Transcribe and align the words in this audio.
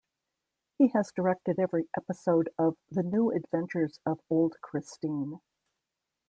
He 0.79 0.87
has 0.95 1.11
directed 1.15 1.59
every 1.59 1.87
episode 1.95 2.49
of 2.57 2.75
"The 2.89 3.03
New 3.03 3.29
Adventures 3.29 3.99
of 4.03 4.19
Old 4.31 4.55
Christine". 4.59 5.41